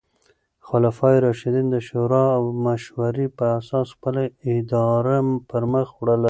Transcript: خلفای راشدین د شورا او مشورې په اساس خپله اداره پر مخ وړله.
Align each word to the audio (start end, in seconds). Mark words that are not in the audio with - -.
خلفای 0.67 1.15
راشدین 1.25 1.65
د 1.71 1.75
شورا 1.87 2.25
او 2.37 2.43
مشورې 2.65 3.27
په 3.37 3.45
اساس 3.59 3.87
خپله 3.95 4.23
اداره 4.55 5.17
پر 5.49 5.63
مخ 5.71 5.87
وړله. 5.97 6.19